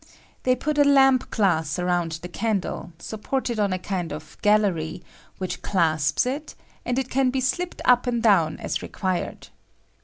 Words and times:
They 0.41 0.55
put 0.55 0.79
a 0.79 0.83
lamp 0.83 1.29
glass 1.29 1.77
round 1.77 2.13
the 2.23 2.27
candle, 2.27 2.91
supported 2.97 3.59
on 3.59 3.71
a 3.71 3.77
kind 3.77 4.11
of 4.11 4.35
gallery, 4.41 5.03
which 5.37 5.61
clasps 5.61 6.25
it, 6.25 6.55
and 6.83 6.97
it 6.97 7.11
can 7.11 7.29
be 7.29 7.39
slipped 7.39 7.83
up 7.85 8.07
and 8.07 8.23
down 8.23 8.57
as 8.57 8.81
required. 8.81 9.49